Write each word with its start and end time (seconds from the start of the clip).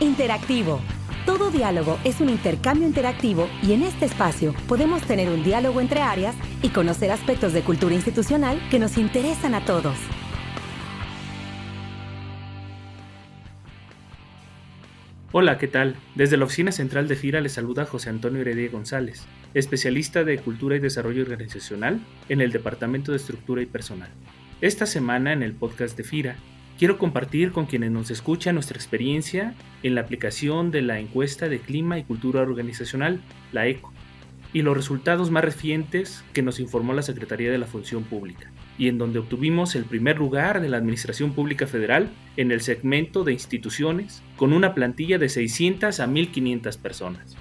Interactivo. 0.00 0.80
Todo 1.26 1.50
diálogo 1.50 1.98
es 2.04 2.22
un 2.22 2.30
intercambio 2.30 2.88
interactivo 2.88 3.50
y 3.62 3.74
en 3.74 3.82
este 3.82 4.06
espacio 4.06 4.54
podemos 4.66 5.02
tener 5.02 5.28
un 5.28 5.44
diálogo 5.44 5.78
entre 5.78 6.00
áreas 6.00 6.34
y 6.62 6.70
conocer 6.70 7.10
aspectos 7.10 7.52
de 7.52 7.60
cultura 7.60 7.94
institucional 7.94 8.58
que 8.70 8.78
nos 8.78 8.96
interesan 8.96 9.54
a 9.54 9.62
todos. 9.62 9.98
Hola, 15.32 15.58
¿qué 15.58 15.68
tal? 15.68 15.96
Desde 16.14 16.38
la 16.38 16.46
oficina 16.46 16.72
central 16.72 17.06
de 17.06 17.16
FIRA 17.16 17.42
les 17.42 17.52
saluda 17.52 17.84
José 17.84 18.08
Antonio 18.08 18.40
Heredia 18.40 18.70
González, 18.70 19.26
especialista 19.52 20.24
de 20.24 20.38
Cultura 20.38 20.76
y 20.76 20.80
Desarrollo 20.80 21.22
Organizacional 21.22 22.00
en 22.30 22.40
el 22.40 22.52
Departamento 22.52 23.12
de 23.12 23.18
Estructura 23.18 23.60
y 23.60 23.66
Personal. 23.66 24.08
Esta 24.62 24.86
semana 24.86 25.34
en 25.34 25.42
el 25.42 25.52
podcast 25.52 25.94
de 25.98 26.04
FIRA 26.04 26.36
Quiero 26.80 26.96
compartir 26.96 27.52
con 27.52 27.66
quienes 27.66 27.90
nos 27.90 28.10
escuchan 28.10 28.54
nuestra 28.54 28.78
experiencia 28.78 29.52
en 29.82 29.94
la 29.94 30.00
aplicación 30.00 30.70
de 30.70 30.80
la 30.80 30.98
encuesta 30.98 31.50
de 31.50 31.58
clima 31.58 31.98
y 31.98 32.04
cultura 32.04 32.40
organizacional, 32.40 33.20
la 33.52 33.66
ECO, 33.66 33.92
y 34.54 34.62
los 34.62 34.78
resultados 34.78 35.30
más 35.30 35.44
recientes 35.44 36.24
que 36.32 36.40
nos 36.40 36.58
informó 36.58 36.94
la 36.94 37.02
Secretaría 37.02 37.50
de 37.50 37.58
la 37.58 37.66
Función 37.66 38.04
Pública, 38.04 38.50
y 38.78 38.88
en 38.88 38.96
donde 38.96 39.18
obtuvimos 39.18 39.74
el 39.74 39.84
primer 39.84 40.16
lugar 40.16 40.62
de 40.62 40.70
la 40.70 40.78
Administración 40.78 41.34
Pública 41.34 41.66
Federal 41.66 42.08
en 42.38 42.50
el 42.50 42.62
segmento 42.62 43.24
de 43.24 43.34
instituciones, 43.34 44.22
con 44.38 44.54
una 44.54 44.72
plantilla 44.72 45.18
de 45.18 45.28
600 45.28 46.00
a 46.00 46.06
1500 46.06 46.78
personas. 46.78 47.36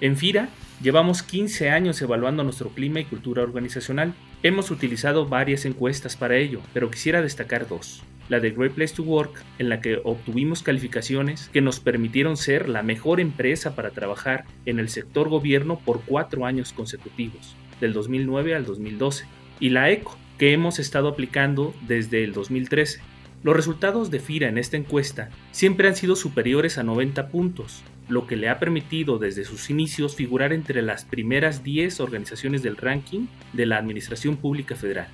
En 0.00 0.16
FIRA 0.16 0.48
llevamos 0.82 1.22
15 1.22 1.70
años 1.70 2.02
evaluando 2.02 2.42
nuestro 2.42 2.70
clima 2.70 2.98
y 2.98 3.04
cultura 3.04 3.44
organizacional. 3.44 4.14
Hemos 4.42 4.72
utilizado 4.72 5.28
varias 5.28 5.64
encuestas 5.64 6.16
para 6.16 6.38
ello, 6.38 6.60
pero 6.74 6.90
quisiera 6.90 7.22
destacar 7.22 7.68
dos 7.68 8.02
la 8.30 8.40
de 8.40 8.52
Great 8.52 8.72
Place 8.72 8.94
to 8.94 9.02
Work, 9.02 9.44
en 9.58 9.68
la 9.68 9.82
que 9.82 10.00
obtuvimos 10.02 10.62
calificaciones 10.62 11.50
que 11.52 11.60
nos 11.60 11.80
permitieron 11.80 12.38
ser 12.38 12.68
la 12.68 12.82
mejor 12.82 13.20
empresa 13.20 13.74
para 13.74 13.90
trabajar 13.90 14.44
en 14.64 14.78
el 14.78 14.88
sector 14.88 15.28
gobierno 15.28 15.78
por 15.78 16.00
cuatro 16.06 16.46
años 16.46 16.72
consecutivos, 16.72 17.56
del 17.80 17.92
2009 17.92 18.54
al 18.54 18.64
2012, 18.64 19.26
y 19.58 19.70
la 19.70 19.90
ECO, 19.90 20.16
que 20.38 20.52
hemos 20.54 20.78
estado 20.78 21.08
aplicando 21.08 21.74
desde 21.86 22.24
el 22.24 22.32
2013. 22.32 23.00
Los 23.42 23.56
resultados 23.56 24.10
de 24.10 24.20
FIRA 24.20 24.48
en 24.48 24.58
esta 24.58 24.76
encuesta 24.76 25.30
siempre 25.50 25.88
han 25.88 25.96
sido 25.96 26.14
superiores 26.14 26.78
a 26.78 26.82
90 26.82 27.28
puntos, 27.28 27.82
lo 28.08 28.26
que 28.26 28.36
le 28.36 28.48
ha 28.48 28.58
permitido 28.58 29.18
desde 29.18 29.44
sus 29.44 29.70
inicios 29.70 30.14
figurar 30.16 30.52
entre 30.52 30.82
las 30.82 31.04
primeras 31.04 31.62
10 31.64 32.00
organizaciones 32.00 32.62
del 32.62 32.76
ranking 32.76 33.26
de 33.52 33.66
la 33.66 33.78
Administración 33.78 34.36
Pública 34.36 34.76
Federal. 34.76 35.08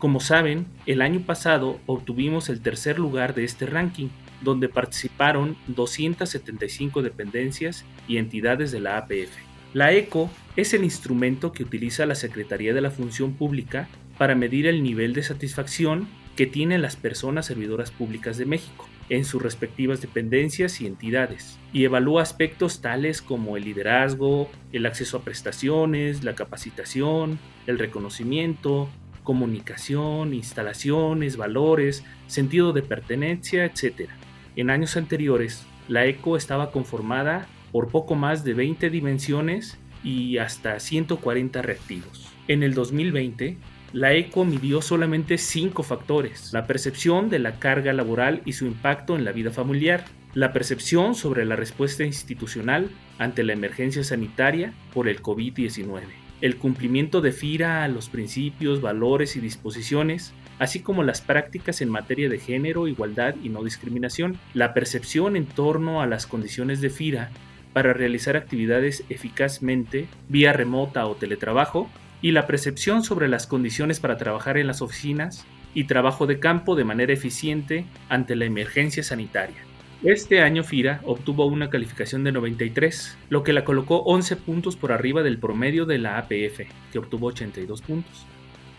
Como 0.00 0.18
saben, 0.18 0.64
el 0.86 1.02
año 1.02 1.20
pasado 1.20 1.78
obtuvimos 1.84 2.48
el 2.48 2.62
tercer 2.62 2.98
lugar 2.98 3.34
de 3.34 3.44
este 3.44 3.66
ranking, 3.66 4.08
donde 4.40 4.70
participaron 4.70 5.58
275 5.66 7.02
dependencias 7.02 7.84
y 8.08 8.16
entidades 8.16 8.72
de 8.72 8.80
la 8.80 8.96
APF. 8.96 9.36
La 9.74 9.92
ECO 9.92 10.30
es 10.56 10.72
el 10.72 10.84
instrumento 10.84 11.52
que 11.52 11.64
utiliza 11.64 12.06
la 12.06 12.14
Secretaría 12.14 12.72
de 12.72 12.80
la 12.80 12.90
Función 12.90 13.34
Pública 13.34 13.90
para 14.16 14.34
medir 14.34 14.66
el 14.66 14.82
nivel 14.82 15.12
de 15.12 15.22
satisfacción 15.22 16.08
que 16.34 16.46
tienen 16.46 16.80
las 16.80 16.96
personas 16.96 17.44
servidoras 17.44 17.90
públicas 17.90 18.38
de 18.38 18.46
México 18.46 18.88
en 19.10 19.26
sus 19.26 19.42
respectivas 19.42 20.00
dependencias 20.00 20.80
y 20.80 20.86
entidades, 20.86 21.58
y 21.74 21.84
evalúa 21.84 22.22
aspectos 22.22 22.80
tales 22.80 23.20
como 23.20 23.58
el 23.58 23.64
liderazgo, 23.64 24.48
el 24.72 24.86
acceso 24.86 25.18
a 25.18 25.22
prestaciones, 25.24 26.24
la 26.24 26.34
capacitación, 26.34 27.38
el 27.66 27.78
reconocimiento, 27.78 28.88
comunicación, 29.22 30.34
instalaciones, 30.34 31.36
valores, 31.36 32.04
sentido 32.26 32.72
de 32.72 32.82
pertenencia, 32.82 33.64
etc. 33.64 34.08
En 34.56 34.70
años 34.70 34.96
anteriores, 34.96 35.66
la 35.88 36.06
ECO 36.06 36.36
estaba 36.36 36.70
conformada 36.70 37.46
por 37.72 37.88
poco 37.88 38.14
más 38.14 38.44
de 38.44 38.54
20 38.54 38.90
dimensiones 38.90 39.78
y 40.02 40.38
hasta 40.38 40.80
140 40.80 41.62
reactivos. 41.62 42.28
En 42.48 42.62
el 42.62 42.74
2020, 42.74 43.58
la 43.92 44.12
ECO 44.12 44.44
midió 44.44 44.82
solamente 44.82 45.36
5 45.36 45.82
factores, 45.82 46.52
la 46.52 46.66
percepción 46.66 47.28
de 47.28 47.40
la 47.40 47.58
carga 47.58 47.92
laboral 47.92 48.42
y 48.44 48.52
su 48.52 48.66
impacto 48.66 49.16
en 49.16 49.24
la 49.24 49.32
vida 49.32 49.50
familiar, 49.50 50.04
la 50.32 50.52
percepción 50.52 51.16
sobre 51.16 51.44
la 51.44 51.56
respuesta 51.56 52.04
institucional 52.04 52.88
ante 53.18 53.42
la 53.42 53.52
emergencia 53.52 54.04
sanitaria 54.04 54.72
por 54.94 55.08
el 55.08 55.20
COVID-19, 55.20 56.02
el 56.40 56.56
cumplimiento 56.56 57.20
de 57.20 57.32
FIRA 57.32 57.84
a 57.84 57.88
los 57.88 58.08
principios, 58.08 58.80
valores 58.80 59.36
y 59.36 59.40
disposiciones, 59.40 60.32
así 60.58 60.80
como 60.80 61.02
las 61.02 61.20
prácticas 61.20 61.80
en 61.80 61.90
materia 61.90 62.28
de 62.28 62.38
género, 62.38 62.88
igualdad 62.88 63.34
y 63.42 63.48
no 63.48 63.62
discriminación, 63.62 64.38
la 64.54 64.74
percepción 64.74 65.36
en 65.36 65.46
torno 65.46 66.00
a 66.02 66.06
las 66.06 66.26
condiciones 66.26 66.80
de 66.80 66.90
FIRA 66.90 67.30
para 67.72 67.92
realizar 67.92 68.36
actividades 68.36 69.04
eficazmente 69.08 70.08
vía 70.28 70.52
remota 70.52 71.06
o 71.06 71.14
teletrabajo, 71.14 71.88
y 72.22 72.32
la 72.32 72.46
percepción 72.46 73.02
sobre 73.02 73.28
las 73.28 73.46
condiciones 73.46 74.00
para 74.00 74.18
trabajar 74.18 74.58
en 74.58 74.66
las 74.66 74.82
oficinas 74.82 75.46
y 75.74 75.84
trabajo 75.84 76.26
de 76.26 76.38
campo 76.38 76.76
de 76.76 76.84
manera 76.84 77.12
eficiente 77.12 77.86
ante 78.08 78.36
la 78.36 78.44
emergencia 78.44 79.02
sanitaria. 79.02 79.69
Este 80.02 80.40
año 80.40 80.64
FIRA 80.64 81.02
obtuvo 81.04 81.44
una 81.44 81.68
calificación 81.68 82.24
de 82.24 82.32
93, 82.32 83.18
lo 83.28 83.42
que 83.42 83.52
la 83.52 83.66
colocó 83.66 83.98
11 84.04 84.36
puntos 84.36 84.74
por 84.74 84.92
arriba 84.92 85.22
del 85.22 85.36
promedio 85.36 85.84
de 85.84 85.98
la 85.98 86.16
APF, 86.16 86.62
que 86.90 86.98
obtuvo 86.98 87.26
82 87.26 87.82
puntos. 87.82 88.24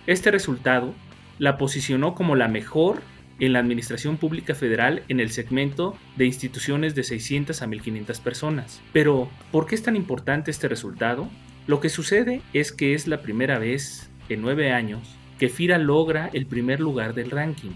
Este 0.08 0.32
resultado 0.32 0.96
la 1.38 1.60
posicionó 1.60 2.16
como 2.16 2.36
la 2.36 2.48
mejor 2.48 3.04
en 3.40 3.54
la 3.54 3.60
Administración 3.60 4.18
Pública 4.18 4.56
Federal 4.56 5.04
en 5.10 5.20
el 5.20 5.30
segmento 5.30 5.96
de 6.16 6.26
instituciones 6.26 6.96
de 6.96 7.04
600 7.04 7.62
a 7.62 7.68
1500 7.68 8.20
personas. 8.20 8.82
Pero, 8.92 9.30
¿por 9.52 9.68
qué 9.68 9.76
es 9.76 9.84
tan 9.84 9.96
importante 9.96 10.50
este 10.50 10.68
resultado? 10.70 11.30
Lo 11.68 11.80
que 11.80 11.90
sucede 11.90 12.42
es 12.54 12.72
que 12.72 12.96
es 12.96 13.06
la 13.06 13.22
primera 13.22 13.60
vez 13.60 14.10
en 14.28 14.42
nueve 14.42 14.72
años 14.72 15.08
que 15.38 15.50
FIRA 15.50 15.78
logra 15.78 16.32
el 16.34 16.48
primer 16.48 16.80
lugar 16.80 17.14
del 17.14 17.30
ranking. 17.30 17.72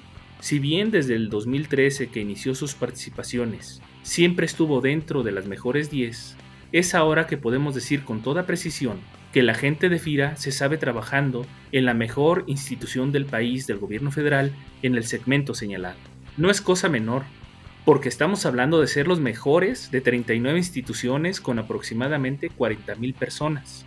Si 0.45 0.59
bien 0.59 0.91
desde 0.91 1.15
el 1.15 1.31
2013 1.31 2.09
que 2.09 2.19
inició 2.19 2.53
sus 2.53 2.75
participaciones 2.75 3.81
siempre 4.03 4.45
estuvo 4.45 4.79
dentro 4.79 5.23
de 5.23 5.31
las 5.31 5.47
mejores 5.47 5.89
10, 5.89 6.35
es 6.71 6.93
ahora 6.93 7.25
que 7.25 7.35
podemos 7.35 7.73
decir 7.73 8.03
con 8.03 8.21
toda 8.21 8.45
precisión 8.45 8.99
que 9.33 9.41
la 9.41 9.55
gente 9.55 9.89
de 9.89 9.97
FIRA 9.97 10.35
se 10.35 10.51
sabe 10.51 10.77
trabajando 10.77 11.47
en 11.71 11.85
la 11.85 11.95
mejor 11.95 12.43
institución 12.45 13.11
del 13.11 13.25
país 13.25 13.65
del 13.65 13.79
gobierno 13.79 14.11
federal 14.11 14.51
en 14.83 14.93
el 14.93 15.05
segmento 15.05 15.55
señalado. 15.55 15.97
No 16.37 16.51
es 16.51 16.61
cosa 16.61 16.89
menor, 16.89 17.23
porque 17.83 18.07
estamos 18.07 18.45
hablando 18.45 18.79
de 18.79 18.85
ser 18.85 19.07
los 19.07 19.19
mejores 19.19 19.89
de 19.89 20.01
39 20.01 20.59
instituciones 20.59 21.41
con 21.41 21.57
aproximadamente 21.57 22.51
40.000 22.51 23.15
personas. 23.15 23.83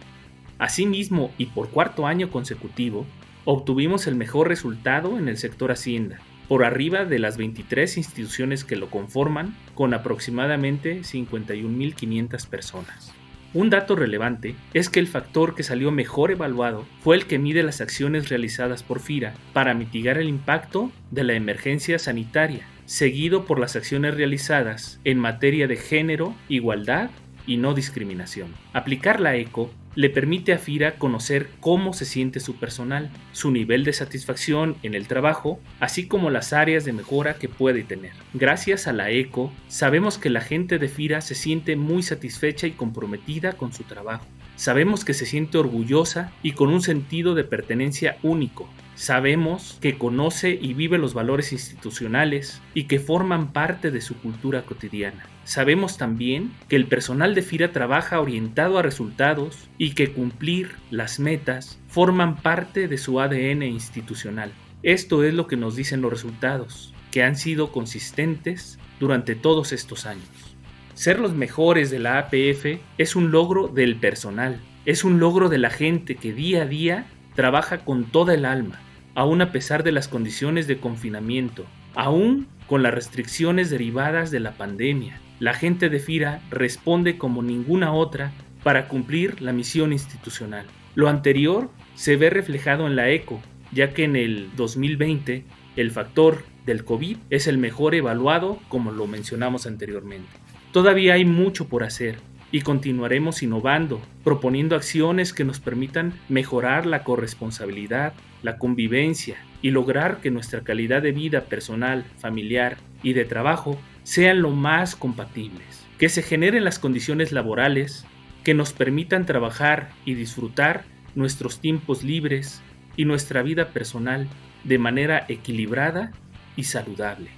Asimismo, 0.59 1.33
y 1.39 1.47
por 1.47 1.69
cuarto 1.69 2.09
año 2.09 2.33
consecutivo, 2.33 3.07
obtuvimos 3.45 4.09
el 4.09 4.17
mejor 4.17 4.49
resultado 4.49 5.19
en 5.19 5.29
el 5.29 5.39
sector 5.39 5.71
Hacienda, 5.71 6.19
por 6.49 6.65
arriba 6.65 7.05
de 7.05 7.19
las 7.19 7.37
23 7.37 7.99
instituciones 7.99 8.65
que 8.65 8.77
lo 8.77 8.91
conforman, 8.91 9.55
con 9.75 9.95
aproximadamente 9.95 11.01
51.500 11.01 12.47
personas. 12.49 13.13
Un 13.55 13.71
dato 13.71 13.97
relevante 13.97 14.57
es 14.75 14.91
que 14.91 15.01
el 15.01 15.07
factor 15.07 15.55
que 15.55 15.63
salió 15.63 15.91
mejor 15.91 16.31
evaluado 16.31 16.87
fue 17.01 17.17
el 17.17 17.27
que 17.27 17.39
mide 17.39 17.63
las 17.63 17.81
acciones 17.81 18.29
realizadas 18.29 18.83
por 18.83 19.01
FIRA 19.01 19.35
para 19.55 19.73
mitigar 19.73 20.19
el 20.19 20.29
impacto 20.29 20.93
de 21.11 21.25
la 21.25 21.33
emergencia 21.33 21.99
sanitaria, 21.99 22.67
seguido 22.85 23.47
por 23.47 23.59
las 23.59 23.75
acciones 23.75 24.15
realizadas 24.15 25.01
en 25.05 25.19
materia 25.19 25.67
de 25.67 25.77
género, 25.77 26.35
igualdad 26.51 27.11
y 27.47 27.57
no 27.57 27.73
discriminación. 27.73 28.55
Aplicar 28.75 29.19
la 29.19 29.37
ECO 29.37 29.71
le 29.99 30.11
permite 30.11 30.53
a 30.53 30.59
FIRA 30.59 30.95
conocer 30.95 31.49
cómo 31.59 31.93
se 31.93 32.05
siente 32.05 32.39
su 32.39 32.55
personal, 32.55 33.11
su 33.33 33.51
nivel 33.51 33.83
de 33.83 33.93
satisfacción 33.93 34.77
en 34.85 34.95
el 34.95 35.09
trabajo, 35.09 35.59
así 35.81 36.07
como 36.07 36.31
las 36.31 36.53
áreas 36.53 36.85
de 36.85 36.93
mejora 36.93 37.35
que 37.35 37.49
puede 37.49 37.83
tener. 37.83 38.13
Gracias 38.33 38.87
a 38.87 38.93
la 38.93 39.11
ECO, 39.11 39.53
sabemos 39.67 40.17
que 40.17 40.31
la 40.31 40.41
gente 40.41 40.79
de 40.79 40.87
FIRA 40.87 41.21
se 41.21 41.35
siente 41.35 41.75
muy 41.75 42.05
satisfecha 42.05 42.69
y 42.69 42.71
comprometida 42.71 43.55
con 43.55 43.73
su 43.73 43.83
trabajo. 43.83 44.25
Sabemos 44.55 45.05
que 45.05 45.15
se 45.15 45.27
siente 45.27 45.59
orgullosa 45.59 46.31
y 46.45 46.53
con 46.53 46.69
un 46.69 46.81
sentido 46.81 47.35
de 47.35 47.43
pertenencia 47.43 48.19
único, 48.23 48.69
Sabemos 48.99 49.79
que 49.81 49.97
conoce 49.97 50.59
y 50.61 50.75
vive 50.75 50.99
los 50.99 51.15
valores 51.15 51.53
institucionales 51.53 52.61
y 52.75 52.89
que 52.89 52.99
forman 52.99 53.53
parte 53.53 53.93
de 53.93 54.01
su 54.01 54.17
cultura 54.17 54.63
cotidiana. 54.63 55.25
Sabemos 55.45 55.99
también 55.99 56.51
que 56.69 56.75
el 56.75 56.89
personal 56.89 57.37
de 57.37 57.43
FIRA 57.43 57.71
trabaja 57.71 58.21
orientado 58.21 58.77
a 58.77 58.83
resultados 58.83 59.69
y 59.79 59.95
que 59.95 60.11
cumplir 60.11 60.73
las 60.91 61.21
metas 61.21 61.79
forman 61.87 62.43
parte 62.43 62.89
de 62.89 62.99
su 62.99 63.21
ADN 63.21 63.63
institucional. 63.63 64.51
Esto 64.83 65.23
es 65.23 65.33
lo 65.33 65.47
que 65.47 65.57
nos 65.57 65.77
dicen 65.77 66.01
los 66.01 66.11
resultados, 66.11 66.93
que 67.13 67.23
han 67.23 67.37
sido 67.37 67.71
consistentes 67.71 68.81
durante 68.99 69.37
todos 69.37 69.71
estos 69.71 70.07
años. 70.07 70.57
Ser 70.95 71.21
los 71.21 71.35
mejores 71.35 71.91
de 71.93 72.01
la 72.01 72.19
APF 72.19 72.81
es 72.99 73.15
un 73.15 73.31
logro 73.31 73.69
del 73.69 73.95
personal, 73.95 74.61
es 74.87 75.05
un 75.05 75.21
logro 75.21 75.49
de 75.49 75.59
la 75.59 75.71
gente 75.71 76.17
que 76.17 76.33
día 76.33 76.63
a 76.63 76.67
día 76.67 77.07
trabaja 77.37 77.85
con 77.85 78.03
toda 78.07 78.35
el 78.35 78.45
alma 78.45 78.81
aún 79.19 79.43
a 79.43 79.51
pesar 79.51 79.83
de 79.83 79.91
las 79.91 80.07
condiciones 80.07 80.69
de 80.69 80.79
confinamiento, 80.79 81.67
aún 81.97 82.47
con 82.69 82.85
las 82.85 82.95
restricciones 82.95 83.69
derivadas 83.69 84.31
de 84.31 84.39
la 84.39 84.53
pandemia. 84.53 85.21
la 85.41 85.55
gente 85.55 85.89
de 85.89 85.99
FIRA 85.99 86.41
responde 86.51 87.19
como 87.19 87.43
ninguna 87.43 87.93
otra 87.93 88.31
para 88.63 88.87
cumplir 88.87 89.43
la 89.43 89.53
misión 89.53 89.93
institucional. 89.93 90.67
Lo 90.95 91.09
anterior 91.09 91.69
se 91.97 92.15
ve 92.15 92.31
reflejado 92.31 92.87
en 92.87 92.95
la 92.95 93.11
ECO, 93.11 93.41
ya 93.73 93.93
que 93.93 94.05
en 94.05 94.15
el 94.15 94.51
2020 94.57 95.45
el 95.75 95.91
factor 95.91 96.45
del 96.65 96.85
COVID 96.85 97.17
es 97.31 97.49
el 97.49 97.59
mejor 97.59 97.97
evaluado 97.97 98.61
como 98.69 98.93
lo 98.93 99.09
mencionamos 99.09 99.67
anteriormente. 99.67 100.31
Todavía 100.71 101.15
hay 101.15 101.25
mucho 101.25 101.67
por 101.67 101.83
hacer 101.83 102.19
y 102.53 102.61
continuaremos 102.61 103.43
innovando, 103.43 104.01
proponiendo 104.23 104.77
acciones 104.77 105.33
que 105.33 105.45
nos 105.45 105.59
permitan 105.59 106.15
mejorar 106.29 106.87
la 106.87 107.03
corresponsabilidad, 107.03 108.13
la 108.43 108.59
convivencia 108.59 109.37
y 109.63 109.71
lograr 109.71 110.21
que 110.21 110.31
nuestra 110.31 110.61
calidad 110.63 111.03
de 111.03 111.13
vida 111.13 111.45
personal, 111.45 112.05
familiar 112.19 112.77
y 113.03 113.13
de 113.13 113.25
trabajo 113.25 113.79
sean 114.03 114.43
lo 114.43 114.51
más 114.51 114.97
compatibles, 114.97 115.87
que 115.99 116.09
se 116.09 116.23
generen 116.23 116.65
las 116.65 116.79
condiciones 116.79 117.33
laborales 117.33 118.07
que 118.45 118.55
nos 118.55 118.73
permitan 118.73 119.27
trabajar 119.27 119.91
y 120.05 120.15
disfrutar 120.15 120.85
nuestros 121.15 121.61
tiempos 121.61 122.05
libres 122.05 122.63
y 122.97 123.05
nuestra 123.05 123.43
vida 123.43 123.69
personal 123.69 124.29
de 124.65 124.79
manera 124.79 125.25
equilibrada 125.29 126.13
y 126.57 126.65
saludable. 126.65 127.31